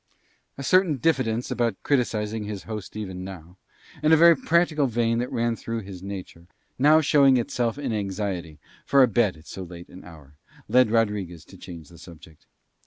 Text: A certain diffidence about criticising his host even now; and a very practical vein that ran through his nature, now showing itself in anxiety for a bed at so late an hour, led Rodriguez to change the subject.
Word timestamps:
A 0.57 0.63
certain 0.63 0.97
diffidence 0.97 1.51
about 1.51 1.75
criticising 1.83 2.45
his 2.45 2.63
host 2.63 2.95
even 2.95 3.23
now; 3.23 3.57
and 4.01 4.11
a 4.11 4.17
very 4.17 4.35
practical 4.35 4.87
vein 4.87 5.19
that 5.19 5.31
ran 5.31 5.55
through 5.55 5.81
his 5.81 6.01
nature, 6.01 6.47
now 6.79 7.01
showing 7.01 7.37
itself 7.37 7.77
in 7.77 7.93
anxiety 7.93 8.57
for 8.83 9.03
a 9.03 9.07
bed 9.07 9.37
at 9.37 9.45
so 9.45 9.61
late 9.61 9.89
an 9.89 10.03
hour, 10.03 10.33
led 10.67 10.89
Rodriguez 10.89 11.45
to 11.45 11.55
change 11.55 11.89
the 11.89 11.99
subject. 11.99 12.47